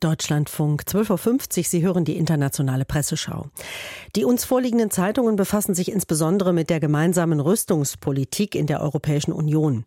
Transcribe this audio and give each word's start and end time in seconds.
Deutschlandfunk 0.00 0.82
12.50 0.86 1.58
Uhr. 1.58 1.64
Sie 1.64 1.82
hören 1.82 2.04
die 2.04 2.16
internationale 2.16 2.84
Presseschau. 2.84 3.46
Die 4.16 4.24
uns 4.24 4.44
vorliegenden 4.44 4.90
Zeitungen 4.90 5.36
befassen 5.36 5.74
sich 5.74 5.92
insbesondere 5.92 6.52
mit 6.52 6.70
der 6.70 6.80
gemeinsamen 6.80 7.40
Rüstungspolitik 7.40 8.54
in 8.54 8.66
der 8.66 8.80
Europäischen 8.80 9.32
Union. 9.32 9.84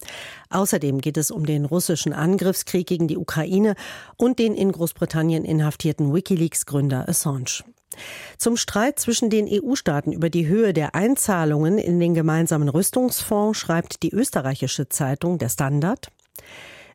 Außerdem 0.50 1.02
geht 1.02 1.18
es 1.18 1.32
um 1.32 1.46
den 1.46 1.66
russischen 1.66 2.14
Angriffskrieg 2.14 2.88
gegen 2.88 3.08
die 3.08 3.18
Ukraine 3.18 3.76
und 4.18 4.40
den 4.40 4.54
in 4.54 4.72
Großbritannien 4.72 5.46
inhaftierten 5.46 6.14
Wikileaks-Gründer 6.14 7.10
Assange. 7.10 7.64
Zum 8.38 8.58
Streit 8.58 9.00
zwischen 9.00 9.30
den 9.30 9.48
EU-Staaten 9.48 10.12
über 10.12 10.30
die 10.30 10.48
Höhe 10.48 10.74
der 10.74 10.96
Einzahlungen 10.96 11.78
in 11.78 12.00
den 12.00 12.14
gemeinsamen 12.14 12.70
Rüstungsfonds 12.70 13.58
schreibt 13.58 14.04
die 14.04 14.12
österreichische 14.12 14.90
Zeitung 14.90 15.38
Der 15.38 15.50
Standard. 15.50 16.10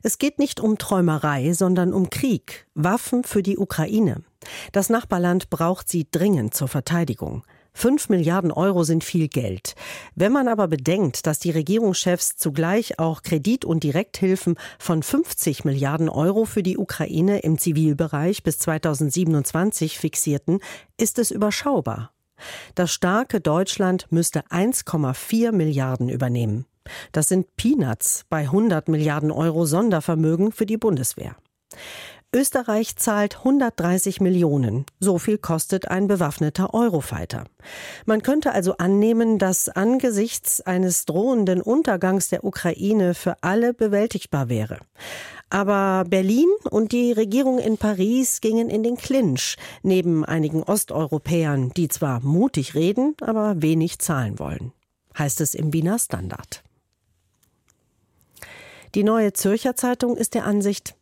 Es 0.03 0.17
geht 0.17 0.39
nicht 0.39 0.59
um 0.59 0.77
Träumerei, 0.77 1.53
sondern 1.53 1.93
um 1.93 2.09
Krieg, 2.09 2.67
Waffen 2.73 3.23
für 3.23 3.43
die 3.43 3.57
Ukraine. 3.57 4.23
Das 4.71 4.89
Nachbarland 4.89 5.49
braucht 5.49 5.89
sie 5.89 6.07
dringend 6.09 6.53
zur 6.53 6.67
Verteidigung. 6.67 7.43
Fünf 7.73 8.09
Milliarden 8.09 8.51
Euro 8.51 8.83
sind 8.83 9.03
viel 9.03 9.27
Geld. 9.27 9.75
Wenn 10.15 10.31
man 10.31 10.47
aber 10.47 10.67
bedenkt, 10.67 11.27
dass 11.27 11.39
die 11.39 11.51
Regierungschefs 11.51 12.35
zugleich 12.35 12.99
auch 12.99 13.21
Kredit- 13.21 13.63
und 13.63 13.83
Direkthilfen 13.83 14.55
von 14.79 15.03
50 15.03 15.63
Milliarden 15.65 16.09
Euro 16.09 16.45
für 16.45 16.63
die 16.63 16.77
Ukraine 16.77 17.39
im 17.39 17.57
Zivilbereich 17.57 18.43
bis 18.43 18.57
2027 18.57 19.97
fixierten, 19.97 20.59
ist 20.97 21.19
es 21.19 21.31
überschaubar. 21.31 22.11
Das 22.75 22.91
starke 22.91 23.39
Deutschland 23.39 24.07
müsste 24.09 24.41
1,4 24.47 25.51
Milliarden 25.51 26.09
übernehmen. 26.09 26.65
Das 27.11 27.27
sind 27.27 27.55
Peanuts 27.55 28.25
bei 28.29 28.41
100 28.41 28.87
Milliarden 28.87 29.31
Euro 29.31 29.65
Sondervermögen 29.65 30.51
für 30.51 30.65
die 30.65 30.77
Bundeswehr. 30.77 31.35
Österreich 32.31 32.95
zahlt 32.95 33.37
130 33.37 34.21
Millionen. 34.21 34.85
So 34.99 35.17
viel 35.17 35.39
kostet 35.39 35.87
ein 35.87 36.07
bewaffneter 36.07 36.75
Eurofighter. 36.75 37.45
Man 38.05 38.21
könnte 38.21 38.51
also 38.51 38.77
annehmen, 38.77 39.39
dass 39.39 39.67
angesichts 39.67 40.61
eines 40.61 41.05
drohenden 41.05 41.59
Untergangs 41.59 42.29
der 42.29 42.43
Ukraine 42.43 43.15
für 43.15 43.41
alle 43.41 43.73
bewältigbar 43.73 44.47
wäre. 44.47 44.77
Aber 45.49 46.03
Berlin 46.07 46.49
und 46.69 46.91
die 46.91 47.11
Regierung 47.13 47.57
in 47.57 47.79
Paris 47.79 48.41
gingen 48.41 48.69
in 48.69 48.83
den 48.83 48.97
Clinch, 48.97 49.57
neben 49.81 50.23
einigen 50.23 50.61
Osteuropäern, 50.61 51.71
die 51.75 51.87
zwar 51.87 52.19
mutig 52.19 52.75
reden, 52.75 53.15
aber 53.21 53.59
wenig 53.59 53.97
zahlen 53.97 54.37
wollen. 54.37 54.71
Heißt 55.17 55.41
es 55.41 55.55
im 55.55 55.73
Wiener 55.73 55.97
Standard. 55.97 56.61
Die 58.95 59.03
neue 59.03 59.33
Zürcher 59.33 59.75
Zeitung 59.75 60.17
ist 60.17 60.33
der 60.33 60.45
Ansicht, 60.45 60.95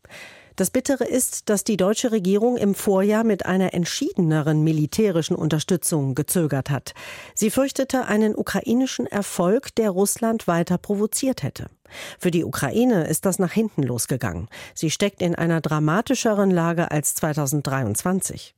das 0.58 0.72
Bittere 0.72 1.04
ist, 1.04 1.50
dass 1.50 1.64
die 1.64 1.78
deutsche 1.78 2.12
Regierung 2.12 2.58
im 2.58 2.74
Vorjahr 2.74 3.24
mit 3.24 3.46
einer 3.46 3.76
entschiedeneren 3.76 4.64
militärischen 4.64 5.36
Unterstützung 5.36 6.16
gezögert 6.16 6.72
hat. 6.72 6.96
Sie 7.36 7.52
fürchtete 7.52 8.06
einen 8.06 8.36
ukrainischen 8.36 9.06
Erfolg, 9.06 9.76
der 9.76 9.92
Russland 9.92 10.48
weiter 10.48 10.80
provoziert 10.80 11.44
hätte. 11.44 11.70
Für 12.18 12.32
die 12.32 12.44
Ukraine 12.44 13.06
ist 13.06 13.26
das 13.26 13.38
nach 13.38 13.52
hinten 13.52 13.84
losgegangen. 13.84 14.48
Sie 14.74 14.90
steckt 14.90 15.22
in 15.22 15.36
einer 15.36 15.62
dramatischeren 15.62 16.50
Lage 16.50 16.90
als 16.90 17.14
2023. 17.14 18.56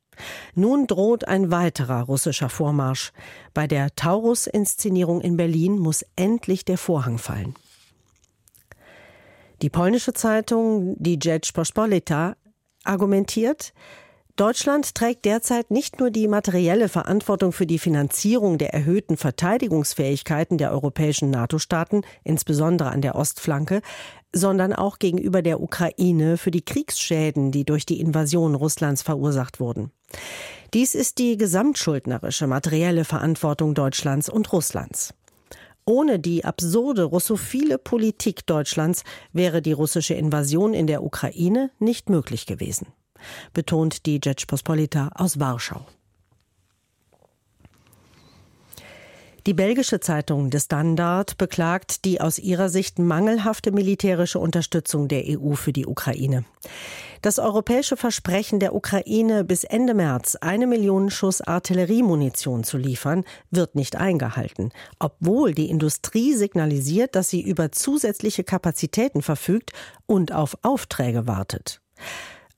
Nun 0.55 0.87
droht 0.87 1.27
ein 1.27 1.51
weiterer 1.51 2.03
russischer 2.03 2.47
Vormarsch. 2.47 3.11
Bei 3.53 3.67
der 3.67 3.93
Taurus-Inszenierung 3.93 5.19
in 5.19 5.35
Berlin 5.35 5.77
muss 5.77 6.05
endlich 6.15 6.63
der 6.63 6.77
Vorhang 6.77 7.17
fallen. 7.17 7.55
Die 9.61 9.69
polnische 9.69 10.13
Zeitung, 10.13 10.95
die 10.99 11.19
Rzeczpospolita, 11.21 12.35
argumentiert, 12.83 13.73
Deutschland 14.37 14.95
trägt 14.95 15.25
derzeit 15.25 15.69
nicht 15.69 15.99
nur 15.99 16.11
die 16.11 16.29
materielle 16.29 16.87
Verantwortung 16.87 17.51
für 17.51 17.65
die 17.65 17.77
Finanzierung 17.77 18.57
der 18.57 18.73
erhöhten 18.73 19.17
Verteidigungsfähigkeiten 19.17 20.57
der 20.57 20.71
europäischen 20.71 21.29
NATO-Staaten, 21.29 22.03
insbesondere 22.23 22.89
an 22.89 23.01
der 23.01 23.15
Ostflanke, 23.15 23.81
sondern 24.31 24.71
auch 24.71 24.97
gegenüber 24.97 25.41
der 25.41 25.59
Ukraine 25.59 26.37
für 26.37 26.51
die 26.51 26.63
Kriegsschäden, 26.63 27.51
die 27.51 27.65
durch 27.65 27.85
die 27.85 27.99
Invasion 27.99 28.55
Russlands 28.55 29.01
verursacht 29.01 29.59
wurden. 29.59 29.91
Dies 30.73 30.95
ist 30.95 31.17
die 31.17 31.35
gesamtschuldnerische 31.35 32.47
materielle 32.47 33.03
Verantwortung 33.03 33.73
Deutschlands 33.73 34.29
und 34.29 34.53
Russlands. 34.53 35.13
Ohne 35.89 36.19
die 36.19 36.45
absurde 36.45 37.01
russophile 37.01 37.79
Politik 37.79 38.45
Deutschlands 38.45 39.03
wäre 39.33 39.63
die 39.63 39.71
russische 39.71 40.13
Invasion 40.13 40.75
in 40.75 40.85
der 40.85 41.01
Ukraine 41.01 41.71
nicht 41.79 42.11
möglich 42.11 42.45
gewesen, 42.45 42.89
betont 43.53 44.05
die 44.05 44.21
Rzeczpospolita 44.23 45.09
aus 45.15 45.39
Warschau. 45.39 45.87
Die 49.47 49.53
belgische 49.53 49.99
Zeitung 49.99 50.49
De 50.49 50.59
Standard 50.59 51.37
beklagt 51.37 52.03
die 52.03 52.19
aus 52.19 52.39
ihrer 52.39 52.69
Sicht 52.69 52.99
mangelhafte 52.99 53.71
militärische 53.71 54.39
Unterstützung 54.39 55.07
der 55.07 55.23
EU 55.27 55.53
für 55.53 55.71
die 55.71 55.85
Ukraine. 55.85 56.43
Das 57.21 57.39
europäische 57.39 57.97
Versprechen 57.97 58.59
der 58.59 58.75
Ukraine, 58.75 59.43
bis 59.43 59.63
Ende 59.63 59.93
März 59.93 60.35
eine 60.35 60.67
Million 60.67 61.09
Schuss 61.09 61.41
Artilleriemunition 61.41 62.63
zu 62.63 62.77
liefern, 62.77 63.25
wird 63.49 63.75
nicht 63.75 63.95
eingehalten, 63.95 64.71
obwohl 64.99 65.53
die 65.53 65.69
Industrie 65.69 66.33
signalisiert, 66.33 67.15
dass 67.15 67.29
sie 67.29 67.41
über 67.41 67.71
zusätzliche 67.71 68.43
Kapazitäten 68.43 69.21
verfügt 69.21 69.71
und 70.05 70.31
auf 70.31 70.57
Aufträge 70.61 71.27
wartet. 71.27 71.81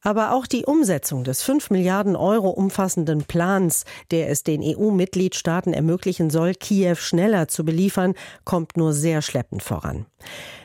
Aber 0.01 0.33
auch 0.33 0.47
die 0.47 0.65
Umsetzung 0.65 1.23
des 1.23 1.43
5 1.43 1.69
Milliarden 1.69 2.15
Euro 2.15 2.49
umfassenden 2.49 3.23
Plans, 3.23 3.85
der 4.09 4.29
es 4.29 4.43
den 4.43 4.61
EU-Mitgliedstaaten 4.63 5.73
ermöglichen 5.73 6.29
soll, 6.29 6.55
Kiew 6.55 6.95
schneller 6.95 7.47
zu 7.47 7.63
beliefern, 7.63 8.15
kommt 8.43 8.77
nur 8.77 8.93
sehr 8.93 9.21
schleppend 9.21 9.61
voran. 9.61 10.07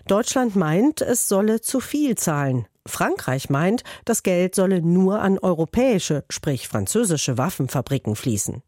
Deutschland 0.06 0.56
meint, 0.56 1.02
es 1.02 1.28
solle 1.28 1.60
zu 1.60 1.80
viel 1.80 2.16
zahlen. 2.16 2.66
Frankreich 2.86 3.50
meint, 3.50 3.82
das 4.04 4.22
Geld 4.22 4.54
solle 4.54 4.80
nur 4.80 5.20
an 5.20 5.38
europäische, 5.38 6.24
sprich 6.30 6.68
französische 6.68 7.36
Waffenfabriken 7.36 8.16
fließen. 8.16 8.62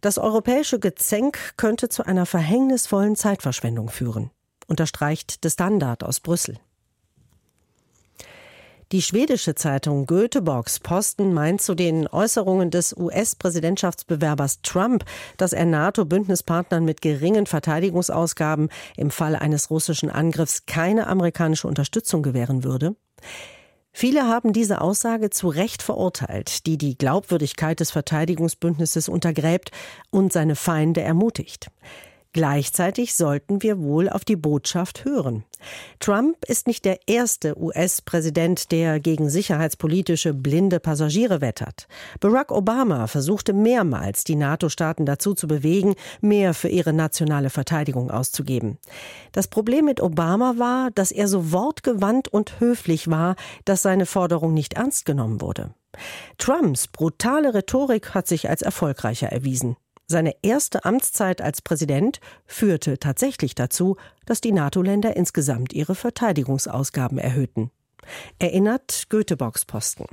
Das 0.00 0.18
europäische 0.18 0.80
Gezänk 0.80 1.38
könnte 1.56 1.88
zu 1.88 2.04
einer 2.04 2.26
verhängnisvollen 2.26 3.16
Zeitverschwendung 3.16 3.90
führen, 3.90 4.30
unterstreicht 4.66 5.44
der 5.44 5.50
Standard 5.50 6.02
aus 6.02 6.20
Brüssel. 6.20 6.58
Die 8.94 9.02
schwedische 9.02 9.56
Zeitung 9.56 10.06
Göteborgs 10.06 10.78
Posten 10.78 11.34
meint 11.34 11.60
zu 11.60 11.74
den 11.74 12.06
Äußerungen 12.06 12.70
des 12.70 12.96
US-Präsidentschaftsbewerbers 12.96 14.62
Trump, 14.62 15.04
dass 15.36 15.52
er 15.52 15.64
NATO-Bündnispartnern 15.64 16.84
mit 16.84 17.02
geringen 17.02 17.46
Verteidigungsausgaben 17.46 18.68
im 18.96 19.10
Fall 19.10 19.34
eines 19.34 19.68
russischen 19.68 20.10
Angriffs 20.10 20.66
keine 20.66 21.08
amerikanische 21.08 21.66
Unterstützung 21.66 22.22
gewähren 22.22 22.62
würde. 22.62 22.94
Viele 23.90 24.28
haben 24.28 24.52
diese 24.52 24.80
Aussage 24.80 25.28
zu 25.30 25.48
Recht 25.48 25.82
verurteilt, 25.82 26.64
die 26.64 26.78
die 26.78 26.96
Glaubwürdigkeit 26.96 27.80
des 27.80 27.90
Verteidigungsbündnisses 27.90 29.08
untergräbt 29.08 29.72
und 30.10 30.32
seine 30.32 30.54
Feinde 30.54 31.00
ermutigt. 31.00 31.66
Gleichzeitig 32.34 33.14
sollten 33.14 33.62
wir 33.62 33.78
wohl 33.78 34.08
auf 34.08 34.24
die 34.24 34.34
Botschaft 34.34 35.04
hören. 35.04 35.44
Trump 36.00 36.36
ist 36.48 36.66
nicht 36.66 36.84
der 36.84 36.98
erste 37.06 37.56
US-Präsident, 37.56 38.72
der 38.72 38.98
gegen 38.98 39.30
sicherheitspolitische 39.30 40.34
blinde 40.34 40.80
Passagiere 40.80 41.40
wettert. 41.40 41.86
Barack 42.18 42.50
Obama 42.50 43.06
versuchte 43.06 43.52
mehrmals, 43.52 44.24
die 44.24 44.34
NATO-Staaten 44.34 45.06
dazu 45.06 45.34
zu 45.34 45.46
bewegen, 45.46 45.94
mehr 46.20 46.54
für 46.54 46.68
ihre 46.68 46.92
nationale 46.92 47.50
Verteidigung 47.50 48.10
auszugeben. 48.10 48.78
Das 49.30 49.46
Problem 49.46 49.84
mit 49.84 50.00
Obama 50.00 50.54
war, 50.58 50.90
dass 50.90 51.12
er 51.12 51.28
so 51.28 51.52
wortgewandt 51.52 52.26
und 52.26 52.58
höflich 52.58 53.08
war, 53.08 53.36
dass 53.64 53.82
seine 53.82 54.06
Forderung 54.06 54.54
nicht 54.54 54.74
ernst 54.74 55.04
genommen 55.04 55.40
wurde. 55.40 55.72
Trumps 56.38 56.88
brutale 56.88 57.54
Rhetorik 57.54 58.12
hat 58.12 58.26
sich 58.26 58.50
als 58.50 58.62
erfolgreicher 58.62 59.28
erwiesen. 59.28 59.76
Seine 60.06 60.34
erste 60.42 60.84
Amtszeit 60.84 61.40
als 61.40 61.62
Präsident 61.62 62.20
führte 62.46 62.98
tatsächlich 62.98 63.54
dazu, 63.54 63.96
dass 64.26 64.40
die 64.40 64.52
NATO-Länder 64.52 65.16
insgesamt 65.16 65.72
ihre 65.72 65.94
Verteidigungsausgaben 65.94 67.18
erhöhten. 67.18 67.70
Erinnert 68.38 69.06
Göteborgs 69.08 69.64
Posten. 69.64 70.04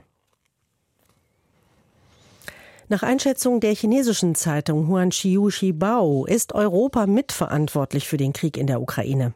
Nach 2.87 3.03
Einschätzung 3.03 3.59
der 3.59 3.73
chinesischen 3.73 4.35
Zeitung 4.35 4.87
Huanqiu 4.87 5.49
Shibao 5.49 6.25
ist 6.25 6.53
Europa 6.53 7.05
mitverantwortlich 7.07 8.07
für 8.07 8.17
den 8.17 8.33
Krieg 8.33 8.57
in 8.57 8.67
der 8.67 8.81
Ukraine. 8.81 9.33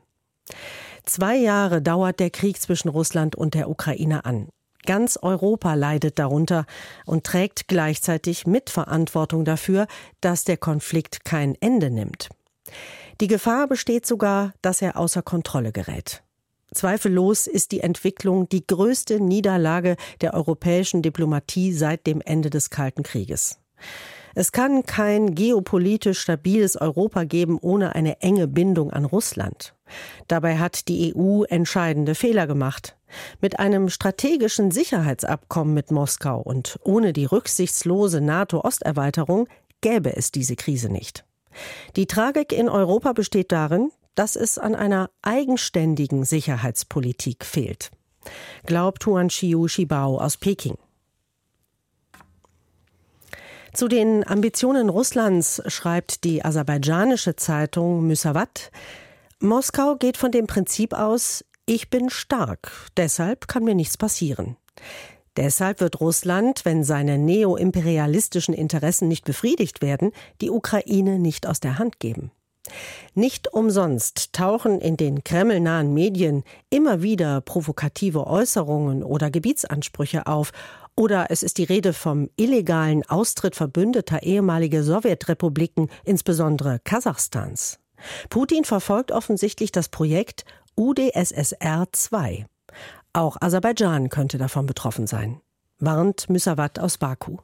Zwei 1.06 1.38
Jahre 1.38 1.82
dauert 1.82 2.20
der 2.20 2.32
Krieg 2.32 2.62
zwischen 2.62 2.90
Russland 2.90 3.36
und 3.36 3.54
der 3.54 3.70
Ukraine 3.70 4.26
an. 4.26 4.50
Ganz 4.86 5.18
Europa 5.22 5.74
leidet 5.74 6.20
darunter 6.20 6.66
und 7.06 7.24
trägt 7.24 7.68
gleichzeitig 7.68 8.48
Mitverantwortung 8.48 9.46
dafür, 9.46 9.88
dass 10.22 10.44
der 10.44 10.58
Konflikt 10.58 11.26
kein 11.26 11.56
Ende 11.60 11.90
nimmt. 11.90 12.30
Die 13.22 13.28
Gefahr 13.28 13.68
besteht 13.68 14.06
sogar, 14.06 14.54
dass 14.62 14.82
er 14.82 14.98
außer 14.98 15.22
Kontrolle 15.22 15.72
gerät. 15.72 16.24
Zweifellos 16.74 17.48
ist 17.48 17.72
die 17.72 17.82
Entwicklung 17.82 18.50
die 18.50 18.66
größte 18.66 19.22
Niederlage 19.22 19.96
der 20.22 20.34
europäischen 20.34 21.02
Diplomatie 21.02 21.72
seit 21.72 22.08
dem 22.08 22.22
Ende 22.22 22.50
des 22.50 22.70
Kalten 22.70 23.04
Krieges. 23.04 23.60
Es 24.34 24.52
kann 24.52 24.84
kein 24.84 25.36
geopolitisch 25.36 26.20
stabiles 26.20 26.76
Europa 26.76 27.24
geben 27.24 27.58
ohne 27.62 27.96
eine 27.96 28.22
enge 28.22 28.48
Bindung 28.48 28.92
an 28.92 29.06
Russland. 29.06 29.75
Dabei 30.28 30.58
hat 30.58 30.88
die 30.88 31.14
EU 31.16 31.44
entscheidende 31.44 32.16
Fehler 32.16 32.48
gemacht. 32.48 32.98
Mit 33.42 33.60
einem 33.60 33.90
strategischen 33.90 34.72
Sicherheitsabkommen 34.72 35.74
mit 35.74 35.92
Moskau 35.92 36.42
und 36.42 36.80
ohne 36.84 37.14
die 37.14 37.26
rücksichtslose 37.26 38.22
NATO-Osterweiterung 38.22 39.48
gäbe 39.82 40.16
es 40.16 40.32
diese 40.32 40.56
Krise 40.56 40.90
nicht. 40.90 41.26
Die 41.96 42.08
Tragik 42.08 42.52
in 42.52 42.68
Europa 42.68 43.14
besteht 43.14 43.52
darin, 43.52 43.92
dass 44.16 44.36
es 44.36 44.58
an 44.58 44.76
einer 44.76 45.10
eigenständigen 45.22 46.26
Sicherheitspolitik 46.26 47.46
fehlt. 47.46 47.92
Glaubt 48.66 49.06
Huan 49.06 49.30
Chiu 49.30 49.68
Shibao 49.68 50.18
aus 50.18 50.38
Peking. 50.38 50.78
Zu 53.74 53.90
den 53.90 54.26
Ambitionen 54.26 54.88
Russlands 54.88 55.62
schreibt 55.68 56.24
die 56.24 56.46
aserbaidschanische 56.46 57.36
Zeitung 57.36 58.08
Müsavat, 58.08 58.72
Moskau 59.42 59.96
geht 59.96 60.16
von 60.16 60.32
dem 60.32 60.48
Prinzip 60.48 60.94
aus, 60.94 61.44
ich 61.66 61.90
bin 61.90 62.10
stark, 62.10 62.72
deshalb 62.96 63.48
kann 63.48 63.64
mir 63.64 63.76
nichts 63.76 63.98
passieren. 63.98 64.56
Deshalb 65.36 65.82
wird 65.82 66.00
Russland, 66.00 66.64
wenn 66.64 66.86
seine 66.86 67.18
neoimperialistischen 67.18 68.54
Interessen 68.54 69.10
nicht 69.10 69.26
befriedigt 69.26 69.82
werden, 69.82 70.12
die 70.40 70.50
Ukraine 70.50 71.20
nicht 71.20 71.48
aus 71.48 71.60
der 71.60 71.78
Hand 71.78 72.00
geben. 72.00 72.32
Nicht 73.14 73.54
umsonst 73.54 74.32
tauchen 74.32 74.80
in 74.80 74.96
den 74.96 75.24
kremlnahen 75.24 75.94
Medien 75.94 76.44
immer 76.70 77.02
wieder 77.02 77.42
provokative 77.42 78.28
Äußerungen 78.28 79.04
oder 79.04 79.30
Gebietsansprüche 79.30 80.28
auf, 80.28 80.52
oder 80.96 81.28
es 81.30 81.44
ist 81.44 81.58
die 81.58 81.66
Rede 81.66 81.92
vom 81.92 82.30
illegalen 82.38 83.04
Austritt 83.04 83.56
verbündeter 83.56 84.24
ehemaliger 84.24 84.82
Sowjetrepubliken, 84.82 85.90
insbesondere 86.06 86.80
Kasachstans. 86.86 87.80
Putin 88.30 88.64
verfolgt 88.64 89.12
offensichtlich 89.12 89.72
das 89.72 89.90
Projekt 89.90 90.46
UdSSR 90.76 91.88
2. 91.92 92.46
Auch 93.14 93.38
Aserbaidschan 93.40 94.10
könnte 94.10 94.38
davon 94.38 94.66
betroffen 94.66 95.08
sein, 95.08 95.40
warnt 95.80 96.30
Müsavat 96.30 96.80
aus 96.80 96.98
Baku. 96.98 97.38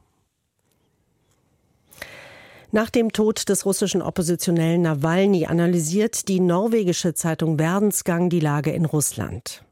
Nach 2.74 2.88
dem 2.88 3.12
Tod 3.12 3.50
des 3.50 3.66
russischen 3.66 4.00
Oppositionellen 4.00 4.82
Nawalny 4.82 5.44
analysiert 5.44 6.28
die 6.28 6.40
norwegische 6.40 7.12
Zeitung 7.12 7.58
Verdensgang 7.58 8.30
die 8.30 8.40
Lage 8.40 8.70
in 8.70 8.86
Russland. 8.86 9.62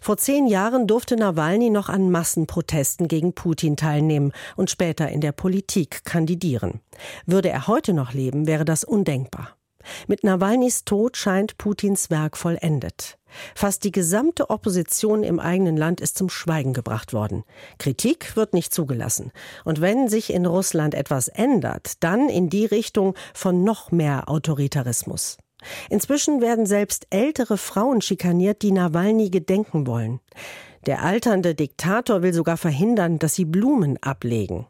Vor 0.00 0.16
zehn 0.16 0.48
Jahren 0.48 0.88
durfte 0.88 1.14
Nawalny 1.14 1.70
noch 1.70 1.88
an 1.88 2.10
Massenprotesten 2.10 3.06
gegen 3.06 3.32
Putin 3.32 3.76
teilnehmen 3.76 4.32
und 4.56 4.70
später 4.70 5.08
in 5.08 5.20
der 5.20 5.30
Politik 5.30 6.04
kandidieren. 6.04 6.80
Würde 7.26 7.50
er 7.50 7.68
heute 7.68 7.92
noch 7.92 8.12
leben, 8.12 8.48
wäre 8.48 8.64
das 8.64 8.82
undenkbar. 8.82 9.56
Mit 10.06 10.24
Nawalnys 10.24 10.84
Tod 10.84 11.16
scheint 11.16 11.58
Putins 11.58 12.10
Werk 12.10 12.36
vollendet. 12.36 13.18
Fast 13.54 13.84
die 13.84 13.92
gesamte 13.92 14.50
Opposition 14.50 15.22
im 15.22 15.40
eigenen 15.40 15.76
Land 15.76 16.00
ist 16.00 16.18
zum 16.18 16.28
Schweigen 16.28 16.72
gebracht 16.72 17.12
worden. 17.12 17.44
Kritik 17.78 18.36
wird 18.36 18.52
nicht 18.52 18.74
zugelassen. 18.74 19.32
Und 19.64 19.80
wenn 19.80 20.08
sich 20.08 20.32
in 20.32 20.46
Russland 20.46 20.94
etwas 20.94 21.28
ändert, 21.28 22.02
dann 22.02 22.28
in 22.28 22.48
die 22.48 22.66
Richtung 22.66 23.14
von 23.34 23.64
noch 23.64 23.90
mehr 23.90 24.28
Autoritarismus. 24.28 25.38
Inzwischen 25.90 26.40
werden 26.40 26.66
selbst 26.66 27.06
ältere 27.10 27.56
Frauen 27.56 28.00
schikaniert, 28.02 28.62
die 28.62 28.72
Nawalny 28.72 29.30
gedenken 29.30 29.86
wollen. 29.86 30.20
Der 30.86 31.02
alternde 31.02 31.54
Diktator 31.54 32.22
will 32.22 32.32
sogar 32.32 32.56
verhindern, 32.56 33.20
dass 33.20 33.34
sie 33.34 33.44
Blumen 33.44 33.98
ablegen. 34.02 34.66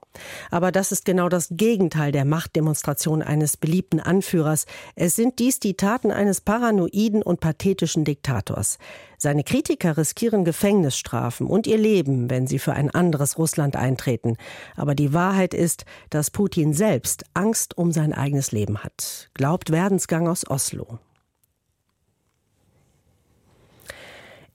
Aber 0.50 0.70
das 0.70 0.92
ist 0.92 1.06
genau 1.06 1.30
das 1.30 1.48
Gegenteil 1.52 2.12
der 2.12 2.26
Machtdemonstration 2.26 3.22
eines 3.22 3.56
beliebten 3.56 3.98
Anführers. 3.98 4.66
Es 4.94 5.16
sind 5.16 5.38
dies 5.38 5.58
die 5.58 5.74
Taten 5.74 6.10
eines 6.10 6.42
paranoiden 6.42 7.22
und 7.22 7.40
pathetischen 7.40 8.04
Diktators. 8.04 8.78
Seine 9.16 9.42
Kritiker 9.42 9.96
riskieren 9.96 10.44
Gefängnisstrafen 10.44 11.46
und 11.46 11.66
ihr 11.66 11.78
Leben, 11.78 12.28
wenn 12.28 12.46
sie 12.46 12.58
für 12.58 12.74
ein 12.74 12.90
anderes 12.90 13.38
Russland 13.38 13.76
eintreten. 13.76 14.36
Aber 14.76 14.94
die 14.94 15.14
Wahrheit 15.14 15.54
ist, 15.54 15.86
dass 16.10 16.30
Putin 16.30 16.74
selbst 16.74 17.24
Angst 17.32 17.78
um 17.78 17.90
sein 17.90 18.12
eigenes 18.12 18.52
Leben 18.52 18.84
hat. 18.84 19.30
Glaubt 19.32 19.70
Werdensgang 19.70 20.28
aus 20.28 20.48
Oslo. 20.50 20.98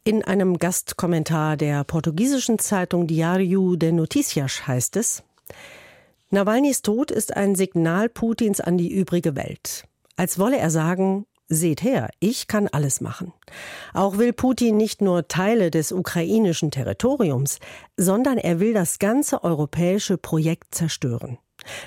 In 0.07 0.23
einem 0.23 0.57
Gastkommentar 0.57 1.57
der 1.57 1.83
portugiesischen 1.83 2.59
Zeitung 2.59 3.07
Diário 3.07 3.75
de 3.75 3.91
Noticias 3.91 4.65
heißt 4.65 4.95
es, 4.95 5.21
Nawalnys 6.29 6.81
Tod 6.81 7.11
ist 7.11 7.35
ein 7.35 7.55
Signal 7.55 8.07
Putins 8.07 8.61
an 8.61 8.77
die 8.77 8.89
übrige 8.89 9.35
Welt. 9.35 9.83
Als 10.15 10.39
wolle 10.39 10.59
er 10.59 10.69
sagen, 10.69 11.25
Seht 11.49 11.83
her, 11.83 12.09
ich 12.21 12.47
kann 12.47 12.69
alles 12.69 13.01
machen. 13.01 13.33
Auch 13.93 14.17
will 14.17 14.31
Putin 14.31 14.77
nicht 14.77 15.01
nur 15.01 15.27
Teile 15.27 15.71
des 15.71 15.91
ukrainischen 15.91 16.71
Territoriums, 16.71 17.59
sondern 17.97 18.37
er 18.37 18.61
will 18.61 18.73
das 18.73 18.99
ganze 18.99 19.43
europäische 19.43 20.17
Projekt 20.17 20.73
zerstören. 20.73 21.37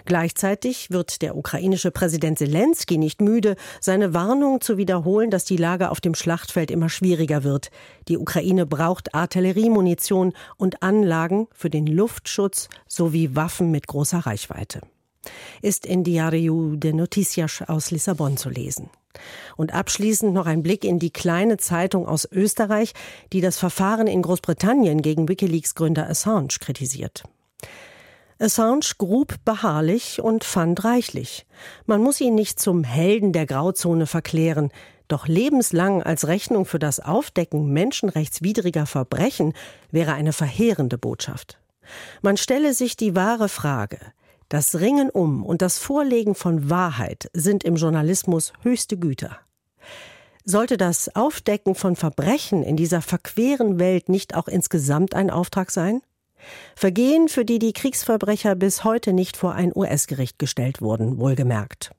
Gleichzeitig 0.04 0.90
wird 0.90 1.22
der 1.22 1.36
ukrainische 1.36 1.90
Präsident 1.90 2.38
Zelensky 2.38 2.98
nicht 2.98 3.20
müde, 3.20 3.56
seine 3.80 4.14
Warnung 4.14 4.60
zu 4.60 4.76
wiederholen, 4.76 5.30
dass 5.30 5.44
die 5.44 5.56
Lage 5.56 5.90
auf 5.90 6.00
dem 6.00 6.14
Schlachtfeld 6.14 6.70
immer 6.70 6.88
schwieriger 6.88 7.44
wird. 7.44 7.70
Die 8.08 8.18
Ukraine 8.18 8.66
braucht 8.66 9.14
Artilleriemunition 9.14 10.32
und 10.56 10.82
Anlagen 10.82 11.48
für 11.52 11.70
den 11.70 11.86
Luftschutz 11.86 12.68
sowie 12.86 13.34
Waffen 13.36 13.70
mit 13.70 13.86
großer 13.86 14.18
Reichweite. 14.18 14.80
Ist 15.60 15.84
in 15.84 16.02
Diario 16.02 16.76
de 16.76 16.92
Noticias 16.92 17.62
aus 17.66 17.90
Lissabon 17.90 18.36
zu 18.36 18.48
lesen. 18.48 18.90
Und 19.56 19.74
abschließend 19.74 20.32
noch 20.32 20.46
ein 20.46 20.62
Blick 20.62 20.84
in 20.84 20.98
die 20.98 21.10
kleine 21.10 21.56
Zeitung 21.56 22.06
aus 22.06 22.28
Österreich, 22.30 22.92
die 23.32 23.40
das 23.40 23.58
Verfahren 23.58 24.06
in 24.06 24.22
Großbritannien 24.22 25.02
gegen 25.02 25.28
Wikileaks 25.28 25.74
Gründer 25.74 26.08
Assange 26.08 26.58
kritisiert. 26.60 27.24
Assange 28.40 28.94
grub 28.96 29.34
beharrlich 29.44 30.20
und 30.20 30.44
fand 30.44 30.82
reichlich. 30.84 31.46
Man 31.86 32.02
muss 32.02 32.20
ihn 32.20 32.34
nicht 32.34 32.58
zum 32.58 32.84
Helden 32.84 33.32
der 33.32 33.46
Grauzone 33.46 34.06
verklären, 34.06 34.70
doch 35.08 35.26
lebenslang 35.26 36.02
als 36.02 36.26
Rechnung 36.26 36.64
für 36.64 36.78
das 36.78 37.00
Aufdecken 37.00 37.72
menschenrechtswidriger 37.72 38.86
Verbrechen 38.86 39.52
wäre 39.90 40.14
eine 40.14 40.32
verheerende 40.32 40.98
Botschaft. 40.98 41.58
Man 42.22 42.36
stelle 42.36 42.72
sich 42.74 42.96
die 42.96 43.14
wahre 43.14 43.48
Frage. 43.48 43.98
Das 44.48 44.80
Ringen 44.80 45.10
um 45.10 45.44
und 45.44 45.62
das 45.62 45.78
Vorlegen 45.78 46.34
von 46.34 46.70
Wahrheit 46.70 47.28
sind 47.32 47.62
im 47.64 47.76
Journalismus 47.76 48.52
höchste 48.62 48.96
Güter. 48.96 49.38
Sollte 50.44 50.76
das 50.76 51.14
Aufdecken 51.14 51.74
von 51.74 51.94
Verbrechen 51.94 52.62
in 52.62 52.76
dieser 52.76 53.02
verqueren 53.02 53.78
Welt 53.78 54.08
nicht 54.08 54.34
auch 54.34 54.48
insgesamt 54.48 55.14
ein 55.14 55.30
Auftrag 55.30 55.70
sein? 55.70 56.02
Vergehen, 56.74 57.28
für 57.28 57.44
die 57.44 57.58
die 57.58 57.72
Kriegsverbrecher 57.72 58.54
bis 58.54 58.84
heute 58.84 59.12
nicht 59.12 59.36
vor 59.36 59.54
ein 59.54 59.72
US-Gericht 59.74 60.38
gestellt 60.38 60.80
wurden, 60.80 61.18
wohlgemerkt. 61.18 61.90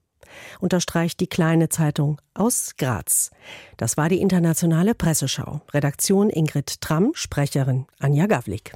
Unterstreicht 0.60 1.19
die 1.19 1.27
kleine 1.27 1.69
Zeitung 1.69 2.21
aus 2.33 2.75
Graz. 2.77 3.31
Das 3.77 3.98
war 3.98 4.10
die 4.10 4.21
internationale 4.21 4.95
Presseschau. 4.95 5.62
Redaktion 5.74 6.29
Ingrid 6.29 6.81
Tramm, 6.81 7.12
Sprecherin 7.13 7.86
Anja 8.00 8.27
Gavlik. 8.27 8.74